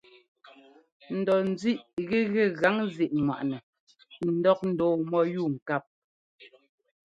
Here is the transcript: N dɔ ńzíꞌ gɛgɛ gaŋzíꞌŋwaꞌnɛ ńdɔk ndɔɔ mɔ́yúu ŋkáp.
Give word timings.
N 1.15 1.17
dɔ 1.25 1.35
ńzíꞌ 1.51 2.01
gɛgɛ 2.33 2.43
gaŋzíꞌŋwaꞌnɛ 2.59 3.57
ńdɔk 4.33 4.59
ndɔɔ 4.71 4.93
mɔ́yúu 5.09 5.47
ŋkáp. 5.55 5.83